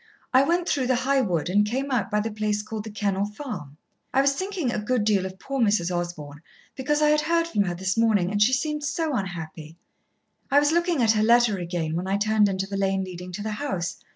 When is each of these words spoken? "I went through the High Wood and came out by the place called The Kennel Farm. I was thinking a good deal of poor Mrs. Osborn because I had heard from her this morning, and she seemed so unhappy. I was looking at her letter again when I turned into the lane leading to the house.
"I 0.33 0.41
went 0.43 0.67
through 0.67 0.87
the 0.87 0.95
High 1.05 1.21
Wood 1.21 1.47
and 1.47 1.63
came 1.63 1.91
out 1.91 2.09
by 2.09 2.21
the 2.21 2.31
place 2.31 2.63
called 2.63 2.85
The 2.85 2.89
Kennel 2.89 3.27
Farm. 3.27 3.77
I 4.11 4.21
was 4.21 4.33
thinking 4.33 4.71
a 4.71 4.79
good 4.79 5.03
deal 5.05 5.27
of 5.27 5.37
poor 5.37 5.59
Mrs. 5.61 5.95
Osborn 5.95 6.41
because 6.75 7.03
I 7.03 7.09
had 7.09 7.21
heard 7.21 7.45
from 7.47 7.65
her 7.65 7.75
this 7.75 7.95
morning, 7.99 8.31
and 8.31 8.41
she 8.41 8.51
seemed 8.53 8.83
so 8.83 9.13
unhappy. 9.15 9.77
I 10.49 10.57
was 10.57 10.71
looking 10.71 11.03
at 11.03 11.11
her 11.11 11.21
letter 11.21 11.59
again 11.59 11.95
when 11.95 12.07
I 12.07 12.17
turned 12.17 12.49
into 12.49 12.65
the 12.65 12.77
lane 12.77 13.03
leading 13.03 13.31
to 13.33 13.43
the 13.43 13.51
house. 13.51 13.97